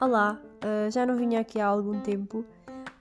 [0.00, 2.44] Olá, uh, já não vinha aqui há algum tempo.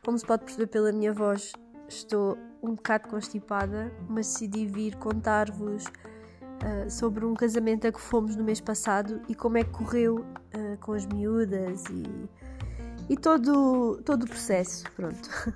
[0.03, 1.53] Como se pode perceber pela minha voz,
[1.87, 8.35] estou um bocado constipada, mas decidi vir contar-vos uh, sobre um casamento a que fomos
[8.35, 12.03] no mês passado e como é que correu uh, com as miúdas e,
[13.07, 14.91] e todo, todo o processo.
[14.93, 15.29] Pronto.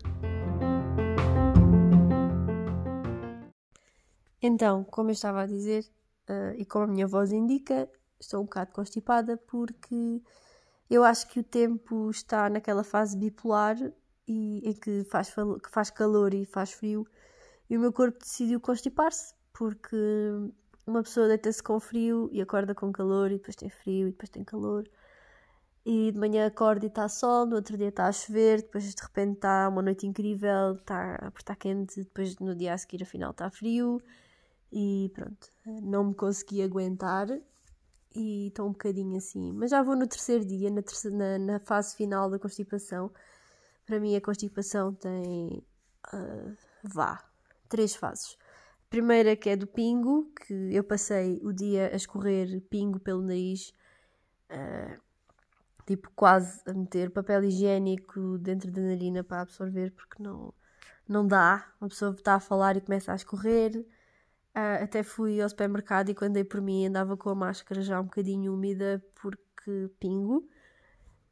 [4.40, 5.84] então, como eu estava a dizer,
[6.58, 10.22] e como a minha voz indica, estou um bocado constipada porque
[10.90, 13.78] eu acho que o tempo está naquela fase bipolar
[14.28, 17.08] e, em que faz, que faz calor e faz frio,
[17.70, 19.96] e o meu corpo decidiu constipar-se, porque
[20.86, 24.30] uma pessoa deita-se com frio e acorda com calor, e depois tem frio e depois
[24.30, 24.90] tem calor.
[25.86, 29.02] E de manhã acorda e está sol, no outro dia está a chover, depois de
[29.02, 33.50] repente está uma noite incrível, está, está quente, depois no dia a seguir afinal está
[33.50, 34.02] frio.
[34.72, 35.52] E pronto,
[35.84, 37.28] não me consegui aguentar
[38.16, 39.52] e estou um bocadinho assim.
[39.52, 43.12] Mas já vou no terceiro dia, na, terceira, na, na fase final da constipação.
[43.86, 45.66] Para mim, a constipação tem.
[46.14, 47.24] Uh, vá,
[47.68, 48.38] três fases.
[48.88, 53.22] A primeira que é do pingo, que eu passei o dia a escorrer pingo pelo
[53.22, 53.74] nariz,
[54.52, 55.02] uh,
[55.86, 60.54] tipo quase a meter papel higiênico dentro da narina para absorver, porque não,
[61.08, 61.72] não dá.
[61.80, 63.86] Uma pessoa está a falar e começa a escorrer.
[64.56, 68.02] Uh, até fui ao supermercado e quando dei por mim andava com a máscara já
[68.02, 70.40] um bocadinho úmida porque pingo.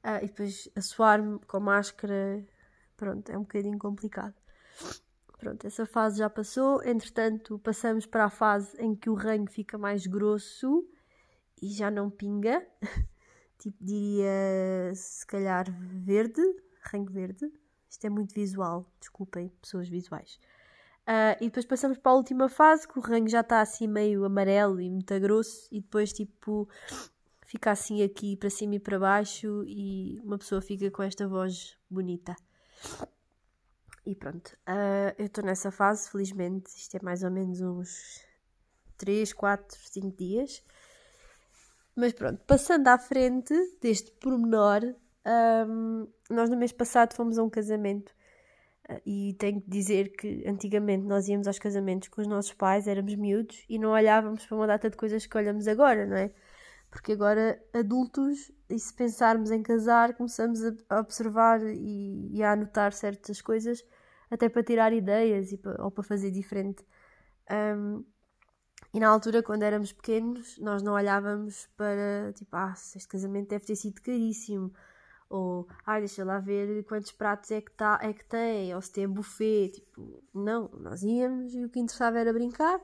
[0.04, 2.48] Uh, e depois a suar-me com a máscara,
[2.96, 4.34] pronto, é um bocadinho complicado.
[5.38, 6.82] Pronto, essa fase já passou.
[6.84, 10.88] Entretanto, passamos para a fase em que o ranho fica mais grosso
[11.62, 12.66] e já não pinga.
[13.60, 16.42] tipo, diria se calhar verde,
[16.84, 17.52] ranho verde.
[17.90, 20.40] Isto é muito visual, desculpem, pessoas visuais.
[21.10, 24.24] Uh, e depois passamos para a última fase, que o ranho já está assim meio
[24.26, 26.70] amarelo e muito grosso, e depois tipo
[27.48, 31.76] fica assim aqui para cima e para baixo, e uma pessoa fica com esta voz
[31.90, 32.36] bonita.
[34.06, 38.24] E pronto, uh, eu estou nessa fase, felizmente, isto é mais ou menos uns
[38.98, 40.64] 3, 4, 5 dias.
[41.96, 44.82] Mas pronto, passando à frente deste pormenor,
[45.68, 48.14] um, nós no mês passado fomos a um casamento
[49.06, 53.16] e tenho que dizer que antigamente nós íamos aos casamentos com os nossos pais, éramos
[53.16, 56.32] miúdos e não olhávamos para uma data de coisas que olhamos agora, não é?
[56.90, 62.92] Porque agora, adultos, e se pensarmos em casar, começamos a observar e, e a anotar
[62.94, 63.86] certas coisas,
[64.30, 66.84] até para tirar ideias e para, ou para fazer diferente.
[67.52, 68.04] Um,
[68.94, 73.66] e na altura, quando éramos pequenos, nós não olhávamos para tipo, ah, este casamento deve
[73.66, 74.74] ter sido caríssimo
[75.30, 78.92] ou ai, deixa lá ver quantos pratos é que, tá, é que tem, ou se
[78.92, 82.82] tem buffet, tipo, não, nós íamos e o que interessava era brincar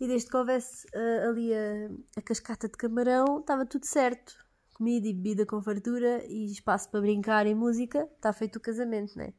[0.00, 4.34] e desde que houvesse uh, ali a, a cascata de camarão, estava tudo certo.
[4.74, 9.14] Comida e bebida com fartura e espaço para brincar e música, está feito o casamento,
[9.14, 9.34] não é?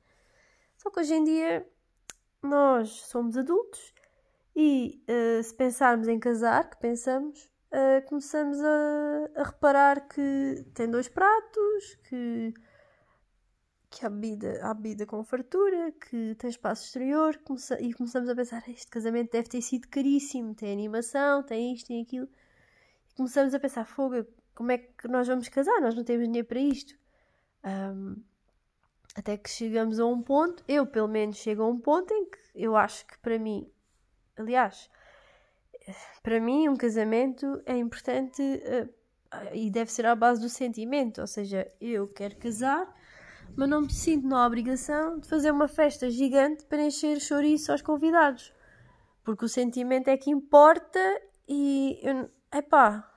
[0.78, 1.68] Só que hoje em dia
[2.44, 3.92] nós somos adultos
[4.56, 10.90] e uh, se pensarmos em casar, que pensamos, uh, começamos a, a, reparar que tem
[10.90, 12.54] dois pratos, que,
[13.90, 17.40] que há, bebida, há bebida com fartura, que tem espaço exterior,
[17.80, 22.02] e começamos a pensar: este casamento deve ter sido caríssimo, tem animação, tem isto, tem
[22.02, 22.28] aquilo.
[23.10, 25.80] E começamos a pensar: fogo, como é que nós vamos casar?
[25.82, 26.96] Nós não temos dinheiro para isto.
[27.64, 28.22] Um,
[29.16, 32.38] até que chegamos a um ponto, eu pelo menos chego a um ponto em que
[32.56, 33.70] eu acho que para mim,
[34.38, 34.90] aliás,
[36.24, 38.90] para mim, um casamento é importante uh,
[39.54, 41.22] e deve ser à base do sentimento.
[41.22, 42.88] Ou seja, eu quero casar,
[43.56, 47.82] mas não me sinto na obrigação de fazer uma festa gigante para encher chouriço aos
[47.82, 48.54] convidados.
[49.24, 51.00] Porque o sentimento é que importa
[51.48, 52.00] e.
[52.02, 53.10] Eu, epá,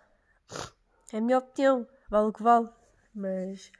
[1.12, 2.68] é a minha opinião, vale o que vale.
[3.14, 3.70] Mas.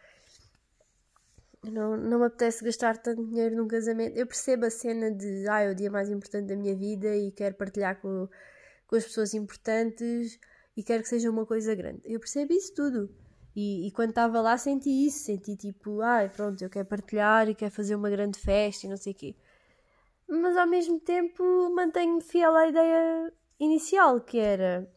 [1.62, 4.19] Não, não me apetece gastar tanto dinheiro num casamento.
[4.19, 5.49] Eu percebo a cena de.
[5.49, 8.28] Ah, é o dia mais importante da minha vida e quero partilhar com
[8.94, 10.38] com as pessoas importantes
[10.77, 12.00] e quero que seja uma coisa grande.
[12.05, 13.12] Eu percebo isso tudo.
[13.56, 17.49] E, e quando estava lá senti isso, senti tipo, ai, ah, pronto, eu quero partilhar
[17.49, 19.37] e quero fazer uma grande festa e não sei o quê.
[20.29, 21.43] Mas ao mesmo tempo
[21.75, 24.88] mantenho-me fiel à ideia inicial, que era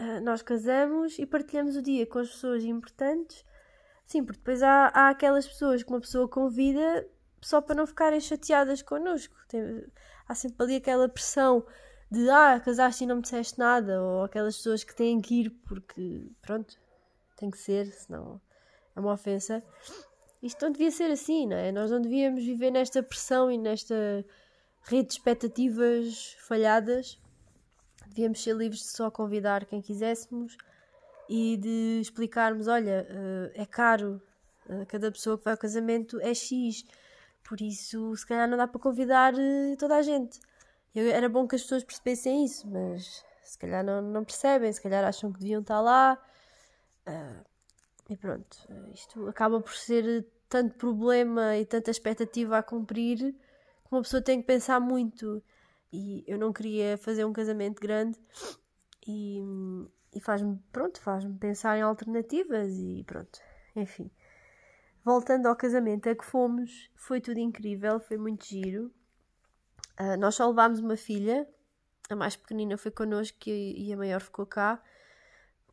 [0.00, 3.44] uh, nós casamos e partilhamos o dia com as pessoas importantes.
[4.06, 7.08] Sim, porque depois há, há aquelas pessoas que uma pessoa convida
[7.40, 9.34] só para não ficarem chateadas connosco.
[9.48, 9.84] Tem,
[10.28, 11.66] há sempre ali aquela pressão
[12.10, 15.50] de ah, casaste e não me disseste nada, ou aquelas pessoas que têm que ir
[15.66, 16.76] porque, pronto,
[17.36, 18.40] tem que ser, senão
[18.96, 19.62] é uma ofensa.
[20.42, 21.70] Isto não devia ser assim, não é?
[21.70, 24.24] Nós não devíamos viver nesta pressão e nesta
[24.82, 27.20] rede de expectativas falhadas
[28.10, 30.56] devíamos ser livres de só convidar quem quiséssemos
[31.28, 34.20] e de explicarmos: olha, uh, é caro,
[34.68, 36.84] uh, cada pessoa que vai ao casamento é X,
[37.44, 40.40] por isso se calhar não dá para convidar uh, toda a gente.
[40.94, 44.80] Eu, era bom que as pessoas percebessem isso, mas se calhar não, não percebem, se
[44.80, 46.18] calhar acham que deviam estar lá.
[48.08, 48.56] e pronto,
[48.92, 54.40] isto acaba por ser tanto problema e tanta expectativa a cumprir que uma pessoa tem
[54.40, 55.42] que pensar muito.
[55.92, 58.18] E eu não queria fazer um casamento grande
[59.06, 59.42] e,
[60.14, 63.40] e faz-me, pronto, faz-me pensar em alternativas e pronto,
[63.74, 64.10] enfim.
[65.04, 68.92] Voltando ao casamento a que fomos, foi tudo incrível, foi muito giro.
[70.00, 71.46] Uh, nós só levámos uma filha,
[72.08, 74.82] a mais pequenina foi connosco e a maior ficou cá,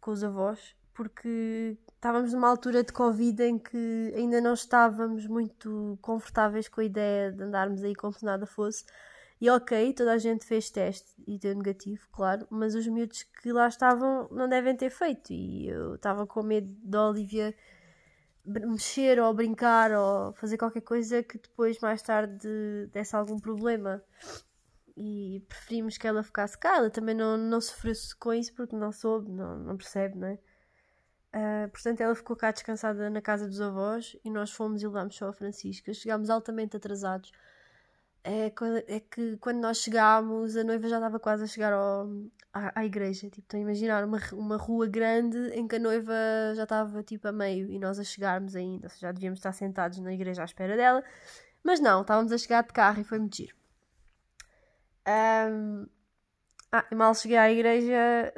[0.01, 5.97] com os avós, porque estávamos numa altura de Covid em que ainda não estávamos muito
[6.01, 8.83] confortáveis com a ideia de andarmos aí como se nada fosse.
[9.39, 13.53] E ok, toda a gente fez teste e deu negativo, claro, mas os miúdos que
[13.53, 15.31] lá estavam não devem ter feito.
[15.31, 17.53] E eu estava com medo da Olivia
[18.47, 24.03] mexer ou brincar ou fazer qualquer coisa que depois, mais tarde, desse algum problema.
[24.95, 26.77] E preferimos que ela ficasse cá.
[26.77, 30.39] Ela também não, não sofresse com isso porque não soube, não, não percebe, não é?
[31.35, 35.15] Uh, portanto, ela ficou cá descansada na casa dos avós e nós fomos e levámos
[35.15, 35.93] só a Francisca.
[35.93, 37.31] Chegámos altamente atrasados.
[38.29, 38.47] É,
[38.87, 42.09] é, que quando nós chegámos, a noiva já estava quase a chegar ao,
[42.53, 43.29] à, à, igreja.
[43.29, 46.13] Tipo, estão a imaginar uma, uma rua grande em que a noiva
[46.53, 48.89] já estava tipo a meio e nós a chegarmos ainda.
[48.89, 51.01] Seja, já devíamos estar sentados na igreja à espera dela.
[51.63, 53.55] Mas não, estávamos a chegar de carro e foi muito giro.
[55.07, 55.87] Um,
[56.73, 58.33] ah, mal cheguei à igreja,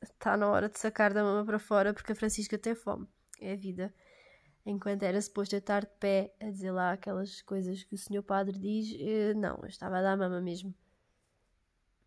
[0.00, 3.08] está na hora de sacar da mama para fora porque a Francisca tem fome.
[3.40, 3.92] É a vida.
[4.66, 8.22] Enquanto era suposto eu estar de pé a dizer lá aquelas coisas que o senhor
[8.22, 10.74] padre diz, eh, não, eu estava a dar mama mesmo.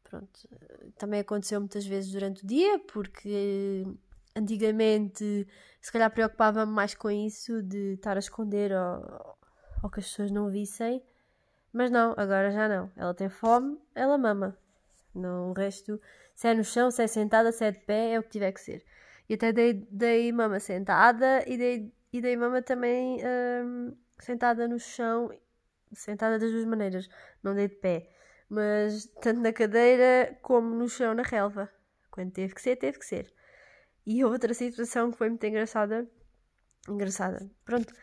[0.03, 0.49] Pronto.
[0.97, 3.85] Também aconteceu muitas vezes durante o dia, porque
[4.35, 5.47] antigamente
[5.81, 9.37] se calhar preocupava-me mais com isso de estar a esconder ou,
[9.83, 11.03] ou que as pessoas não vissem.
[11.71, 12.91] Mas não, agora já não.
[12.95, 14.57] Ela tem fome, ela mama.
[15.13, 15.99] No resto,
[16.33, 18.51] se é no chão, se é sentada, se é de pé, é o que tiver
[18.51, 18.83] que ser.
[19.29, 24.79] E até dei, dei mama sentada e dei, e dei mama também hum, sentada no
[24.79, 25.31] chão,
[25.93, 27.09] sentada das duas maneiras,
[27.43, 28.09] não dei de pé.
[28.49, 31.69] Mas tanto na cadeira como no chão, na relva.
[32.09, 33.31] Quando teve que ser, teve que ser.
[34.05, 36.09] E outra situação que foi muito engraçada.
[36.87, 37.49] Engraçada.
[37.65, 37.93] Pronto,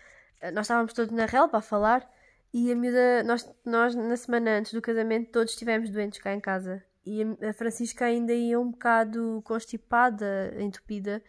[0.53, 2.09] nós estávamos todos na relva a falar
[2.53, 6.41] e a miúda, nós, nós na semana antes do casamento todos estivemos doentes cá em
[6.41, 11.23] casa e a Francisca ainda ia um bocado constipada, entupida.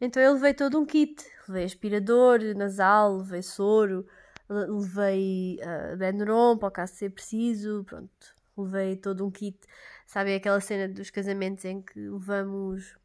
[0.00, 1.24] Então eu levei todo um kit.
[1.48, 4.06] Levei aspirador nasal, levei soro,
[4.48, 8.34] levei uh, Benuron para o caso ser preciso, pronto.
[8.56, 9.58] Levei todo um kit.
[10.06, 12.96] Sabe aquela cena dos casamentos em que levamos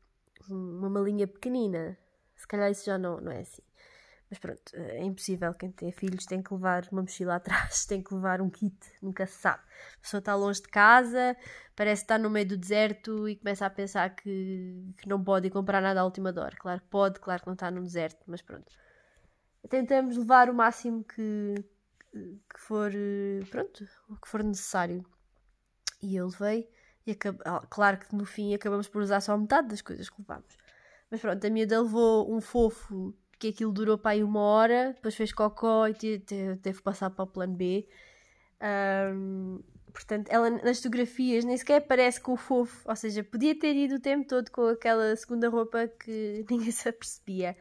[0.49, 1.97] uma malinha pequenina?
[2.35, 3.61] Se calhar isso já não, não é assim.
[4.31, 5.53] Mas pronto, é impossível.
[5.53, 9.25] Quem tem filhos tem que levar uma mochila atrás, tem que levar um kit, nunca
[9.25, 9.61] se sabe.
[9.97, 11.35] A pessoa está longe de casa,
[11.75, 15.51] parece estar no meio do deserto e começa a pensar que, que não pode ir
[15.51, 16.55] comprar nada à última hora.
[16.57, 18.71] Claro que pode, claro que não está no deserto, mas pronto.
[19.69, 21.55] Tentamos levar o máximo que,
[22.13, 22.89] que for,
[23.49, 25.05] pronto, o que for necessário.
[26.01, 26.69] E eu levei,
[27.05, 30.57] e ah, claro que no fim acabamos por usar só metade das coisas que levámos.
[31.11, 35.15] Mas pronto, a miúda levou um fofo que aquilo durou para aí uma hora, depois
[35.15, 37.87] fez cocó e teve, teve que passar para o plano B.
[38.61, 39.59] Um,
[39.91, 43.95] portanto, ela nas fotografias nem sequer aparece com o fofo, ou seja, podia ter ido
[43.95, 47.57] o tempo todo com aquela segunda roupa que ninguém se apercebia.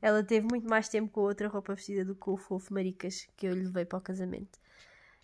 [0.00, 2.72] Ela teve muito mais tempo com a outra roupa vestida do que com o fofo
[2.72, 4.60] maricas que eu lhe levei para o casamento.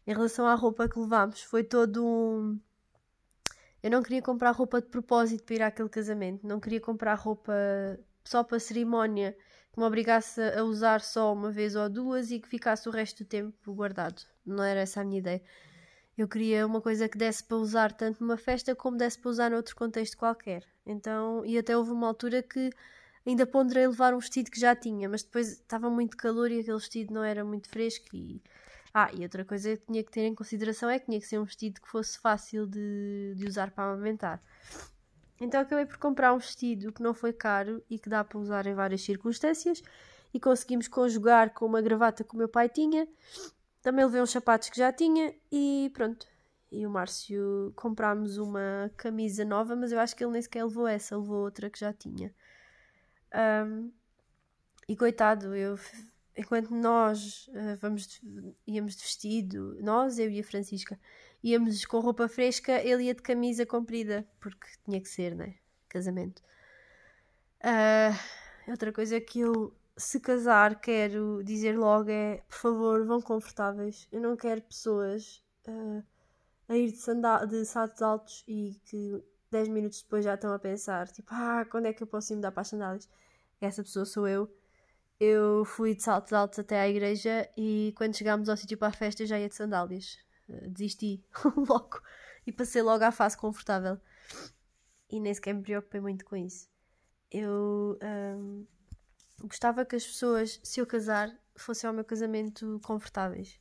[0.05, 2.59] Em relação à roupa que levámos, foi todo um.
[3.81, 7.53] Eu não queria comprar roupa de propósito para ir àquele casamento, não queria comprar roupa
[8.25, 9.37] só para cerimónia
[9.73, 13.25] que me obrigasse a usar só uma vez ou duas e que ficasse o resto
[13.25, 14.23] do tempo guardado.
[14.45, 15.43] Não era essa a minha ideia.
[16.17, 19.51] Eu queria uma coisa que desse para usar tanto numa festa como desse para usar
[19.51, 20.65] noutro contexto qualquer.
[20.85, 22.71] Então, e até houve uma altura que
[23.27, 26.77] ainda ponderei levar um vestido que já tinha, mas depois estava muito calor e aquele
[26.77, 28.43] vestido não era muito fresco e
[28.95, 31.39] ah, e outra coisa que tinha que ter em consideração é que tinha que ser
[31.39, 34.43] um vestido que fosse fácil de, de usar para amamentar.
[35.43, 38.65] Então acabei por comprar um vestido que não foi caro e que dá para usar
[38.65, 39.83] em várias circunstâncias
[40.33, 43.09] e conseguimos conjugar com uma gravata que o meu pai tinha.
[43.83, 46.29] Também levei uns sapatos que já tinha e pronto.
[46.71, 50.87] E o Márcio comprámos uma camisa nova, mas eu acho que ele nem sequer levou
[50.87, 52.33] essa, levou outra que já tinha.
[53.67, 53.91] Um,
[54.89, 55.77] e coitado, eu
[56.37, 60.99] enquanto nós uh, vamos de, íamos de vestido, nós, eu e a Francisca,
[61.43, 65.57] íamos com roupa fresca, ele ia de camisa comprida, porque tinha que ser, né?
[65.89, 66.43] Casamento.
[67.61, 74.09] Uh, outra coisa que eu, se casar, quero dizer logo é: por favor, vão confortáveis.
[74.11, 76.03] Eu não quero pessoas uh,
[76.69, 80.59] a ir de, sandal de saltos altos e que 10 minutos depois já estão a
[80.59, 83.09] pensar: tipo, ah, quando é que eu posso ir mudar para as sandálias?
[83.61, 84.51] Essa pessoa sou eu.
[85.25, 88.93] Eu fui de saltos altos até à igreja e quando chegámos ao sítio para a
[88.93, 90.19] festa já ia de sandálias.
[90.49, 91.25] Uh, desisti
[91.69, 92.03] logo
[92.45, 94.01] e passei logo à fase confortável.
[95.09, 96.69] E nem sequer me preocupei muito com isso.
[97.31, 97.97] Eu
[99.41, 103.61] gostava que as pessoas, se eu casar, fossem ao meu casamento confortáveis.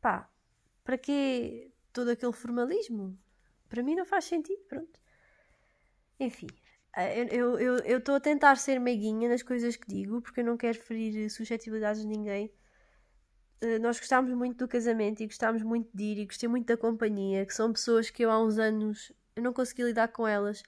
[0.00, 0.30] Pá,
[0.84, 3.18] para que todo aquele formalismo?
[3.68, 5.00] Para mim não faz sentido, pronto.
[6.20, 6.46] Enfim,
[6.96, 10.78] eh, eu estou a tentar ser meiguinha nas coisas que digo, porque eu não quero
[10.78, 12.52] ferir suscetibilidades de ninguém.
[13.62, 16.76] Uh, nós gostámos muito do casamento e gostámos muito de ir e gostei muito da
[16.76, 20.62] companhia, que são pessoas que eu há uns anos eu não consegui lidar com elas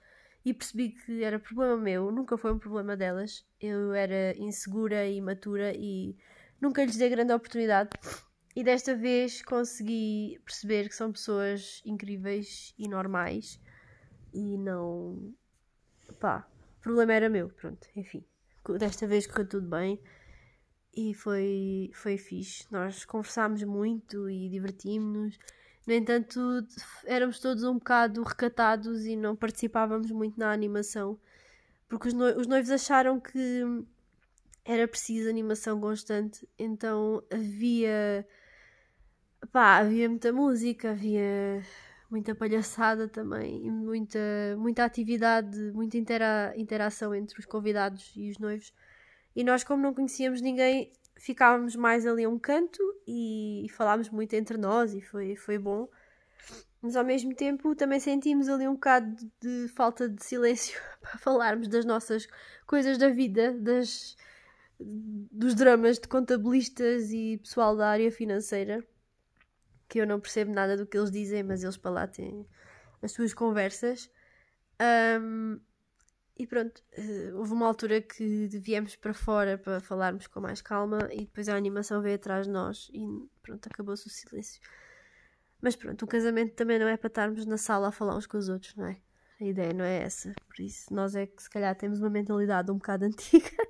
[0.44, 3.44] e percebi que era problema meu, nunca foi um problema delas.
[3.60, 6.16] Eu era insegura e imatura e
[6.60, 7.90] nunca lhes dei grande oportunidade.
[8.56, 13.60] E desta vez consegui perceber que são pessoas incríveis e normais
[14.32, 15.34] e não.
[16.24, 18.24] Pá, o problema era meu, pronto, enfim.
[18.78, 20.00] Desta vez correu tudo bem
[20.96, 22.66] e foi, foi fixe.
[22.70, 25.38] Nós conversámos muito e divertimos-nos
[25.86, 26.40] no entanto,
[27.04, 31.18] éramos todos um bocado recatados e não participávamos muito na animação,
[31.88, 33.84] porque os, os noivos acharam que
[34.64, 38.26] era preciso animação constante, então havia.
[39.52, 41.62] pá, havia muita música, havia
[42.10, 44.18] muita palhaçada também, muita,
[44.58, 48.72] muita atividade, muita intera interação entre os convidados e os noivos.
[49.34, 54.10] E nós, como não conhecíamos ninguém, ficávamos mais ali a um canto e, e falámos
[54.10, 55.88] muito entre nós e foi, foi bom.
[56.80, 61.66] Mas ao mesmo tempo também sentimos ali um bocado de, falta de silêncio para falarmos
[61.66, 62.28] das nossas
[62.66, 64.16] coisas da vida, das,
[64.78, 68.84] dos dramas de contabilistas e pessoal da área financeira,
[69.94, 72.44] que eu não percebo nada do que eles dizem, mas eles para lá têm
[73.00, 74.10] as suas conversas.
[75.20, 75.60] Um,
[76.36, 81.08] e pronto, uh, houve uma altura que viemos para fora para falarmos com mais calma
[81.12, 83.06] e depois a animação veio atrás de nós e
[83.40, 84.60] pronto, acabou-se o silêncio.
[85.62, 88.36] Mas pronto, o casamento também não é para estarmos na sala a falar uns com
[88.36, 88.96] os outros, não é?
[89.40, 90.34] A ideia não é essa.
[90.48, 93.64] Por isso, nós é que se calhar temos uma mentalidade um bocado antiga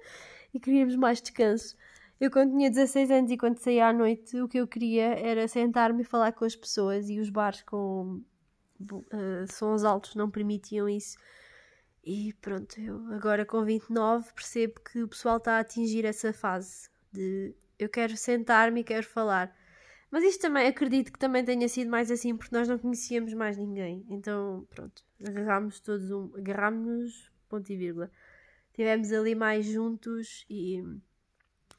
[0.55, 1.77] e queríamos mais descanso.
[2.21, 5.49] Eu, quando tinha 16 anos e quando saía à noite, o que eu queria era
[5.49, 8.23] sentar-me e falar com as pessoas e os bares com
[8.81, 11.17] uh, sons altos não permitiam isso.
[12.05, 16.89] E pronto, eu agora com 29 percebo que o pessoal está a atingir essa fase
[17.11, 19.55] de eu quero sentar-me e quero falar.
[20.11, 23.57] Mas isto também acredito que também tenha sido mais assim porque nós não conhecíamos mais
[23.57, 24.05] ninguém.
[24.09, 26.31] Então, pronto, agarrámos todos um.
[26.37, 28.11] agarrámos-nos, ponto e vírgula.
[28.71, 30.83] Estivemos ali mais juntos e.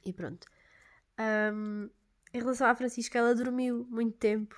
[0.05, 0.47] e pronto.
[1.19, 1.89] Um,
[2.33, 4.55] em relação à Francisca, ela dormiu muito tempo,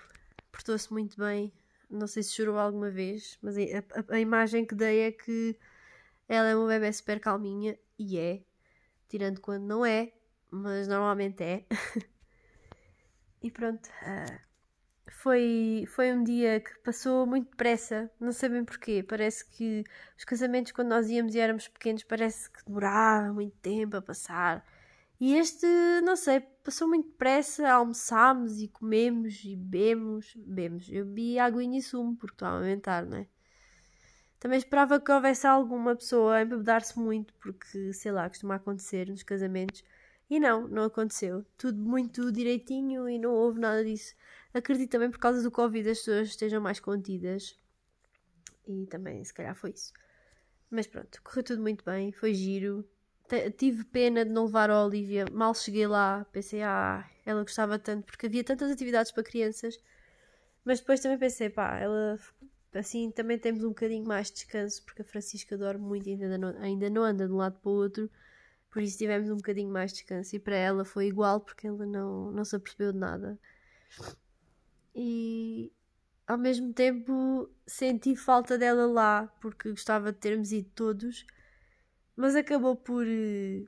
[0.52, 1.54] portou-se muito bem,
[1.90, 5.58] não sei se chorou alguma vez, mas a, a, a, imagem que dei é que
[6.28, 8.42] ela é uma bebê super calminha, e é,
[9.08, 10.12] tirando quando não é,
[10.52, 11.66] mas normalmente é.
[13.42, 14.48] e pronto, uh,
[15.10, 19.04] foi, foi um dia que passou muito depressa, não sei bem porquê.
[19.04, 19.84] Parece que
[20.18, 24.66] os casamentos, quando nós íamos e éramos pequenos, parece que demorava muito tempo a passar.
[25.20, 25.66] E este,
[26.04, 30.34] não sei, passou muito depressa, almoçámos e comemos e bebemos.
[30.36, 30.90] Bebemos.
[30.92, 33.28] Eu bebi aguinha e sumo, porque estou a aumentar, não é?
[34.40, 39.24] Também esperava que houvesse alguma pessoa a embebedar-se muito, porque, sei lá, costuma acontecer nos
[39.24, 39.84] casamentos.
[40.30, 41.44] E não, não aconteceu.
[41.58, 44.14] Tudo muito direitinho e não houve nada disso.
[44.54, 47.58] Acredito também por causa do Covid as pessoas estejam mais contidas.
[48.68, 49.92] E também, se calhar, foi isso.
[50.70, 52.88] Mas pronto, correu tudo muito bem, foi giro
[53.58, 55.26] tive pena de não levar a Olivia.
[55.32, 59.80] Mal cheguei lá, pensei, ah, ela gostava tanto, porque havia tantas atividades para crianças.
[60.64, 62.20] Mas depois também pensei, pá, ela
[62.74, 66.38] assim também temos um bocadinho mais de descanso, porque a Francisca dorme muito e ainda
[66.38, 68.10] não, ainda não anda de um lado para o outro.
[68.70, 70.36] Por isso tivemos um bocadinho mais de descanso.
[70.36, 73.40] E para ela foi igual, porque ela não, não se apercebeu de nada.
[74.96, 75.72] E
[76.28, 81.26] ao mesmo tempo senti falta dela lá, porque gostava de termos ido todos
[82.18, 83.64] mas acabou por eh,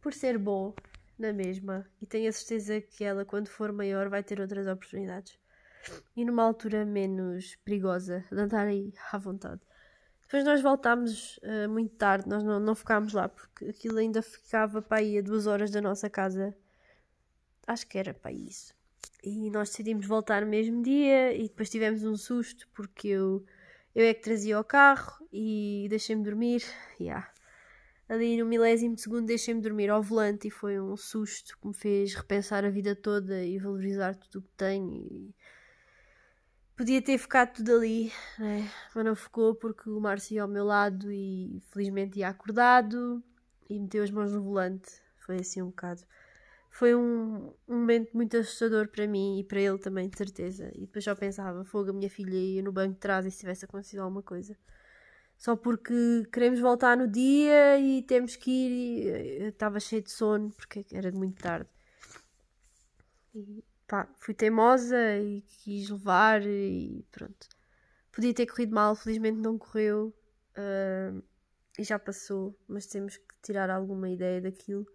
[0.00, 0.74] por ser bom
[1.18, 1.86] na mesma.
[2.00, 5.38] E tenho a certeza que ela quando for maior vai ter outras oportunidades.
[6.16, 9.60] E numa altura menos perigosa de andar aí à vontade.
[10.22, 12.28] Depois nós voltámos uh, muito tarde.
[12.28, 15.80] Nós não, não ficámos lá porque aquilo ainda ficava para aí a duas horas da
[15.80, 16.56] nossa casa.
[17.66, 18.74] Acho que era para isso.
[19.22, 23.44] E nós decidimos voltar no mesmo dia e depois tivemos um susto porque eu,
[23.94, 26.62] eu é que trazia o carro e deixei-me dormir.
[27.00, 27.32] Yeah.
[28.10, 31.72] Ali no milésimo de segundo deixei-me dormir ao volante e foi um susto que me
[31.72, 34.92] fez repensar a vida toda e valorizar tudo o que tenho.
[34.92, 35.34] E...
[36.76, 38.68] Podia ter ficado tudo ali, né?
[38.94, 43.22] mas não ficou porque o Márcio ia ao meu lado e felizmente ia acordado
[43.68, 44.90] e meteu as mãos no volante.
[45.18, 46.02] Foi assim um bocado
[46.70, 50.70] foi um, um momento muito assustador para mim e para ele também, de certeza.
[50.74, 53.40] E depois já pensava, fogo, a minha filha ia no banco de trás e se
[53.40, 54.56] tivesse acontecido alguma coisa.
[55.36, 58.70] Só porque queremos voltar no dia e temos que ir.
[58.70, 61.68] E eu estava cheio de sono porque era muito tarde.
[63.34, 67.48] E pá, fui teimosa e quis levar e pronto.
[68.12, 70.14] Podia ter corrido mal, felizmente não correu.
[70.56, 71.22] Uh,
[71.78, 74.86] e já passou, mas temos que tirar alguma ideia daquilo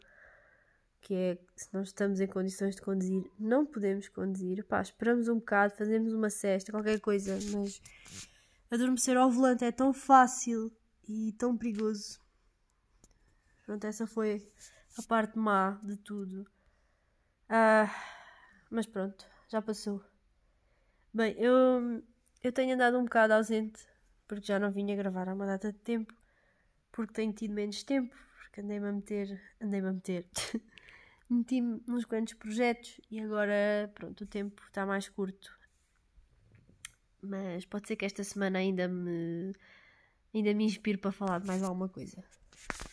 [1.05, 4.65] que é se não estamos em condições de conduzir, não podemos conduzir.
[4.65, 7.79] Pá, esperamos um bocado, fazemos uma cesta, qualquer coisa, mas
[8.71, 10.75] adormecer ao volante é tão fácil
[11.07, 12.19] e tão perigoso.
[13.67, 14.51] Pronto, essa foi
[14.97, 16.47] a parte má de tudo.
[17.47, 17.88] Ah,
[18.71, 20.03] mas pronto, já passou.
[21.13, 22.03] Bem, eu,
[22.41, 23.88] eu tenho andado um bocado ausente
[24.27, 26.12] porque já não vinha gravar há uma data de tempo,
[26.91, 30.25] porque tenho tido menos tempo, porque andei-me a meter, andei-me a meter.
[31.29, 35.58] meti-me nos grandes projetos e agora, pronto, o tempo está mais curto.
[37.22, 39.53] Mas pode ser que esta semana ainda me,
[40.34, 42.24] ainda me inspire para falar de mais alguma coisa.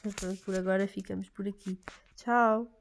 [0.01, 1.79] Pronto, por agora ficamos por aqui.
[2.17, 2.73] Tchau!